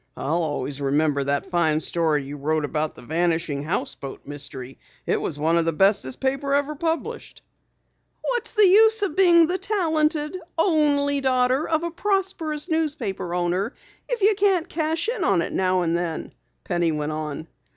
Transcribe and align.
"I'll 0.17 0.41
always 0.41 0.81
remember 0.81 1.23
that 1.25 1.45
fine 1.51 1.79
story 1.79 2.23
you 2.25 2.35
wrote 2.35 2.65
about 2.65 2.95
the 2.95 3.03
Vanishing 3.03 3.61
Houseboat 3.61 4.21
Mystery. 4.25 4.79
It 5.05 5.21
was 5.21 5.37
one 5.37 5.57
of 5.59 5.65
the 5.65 5.71
best 5.73 6.01
this 6.01 6.15
paper 6.15 6.55
ever 6.55 6.73
published." 6.73 7.43
"What's 8.23 8.53
the 8.53 8.65
use 8.65 9.03
of 9.03 9.15
being 9.15 9.45
the 9.45 9.59
talented, 9.59 10.39
only 10.57 11.21
daughter 11.21 11.69
of 11.69 11.83
a 11.83 11.91
prosperous 11.91 12.67
newspaper 12.67 13.35
owner 13.35 13.73
if 14.09 14.21
you 14.23 14.33
can't 14.35 14.67
cash 14.67 15.07
in 15.07 15.23
on 15.23 15.43
it 15.43 15.53
now 15.53 15.83
and 15.83 15.95
then?" 15.95 16.33
Penny 16.63 16.91
went 16.91 17.11
on. 17.11 17.47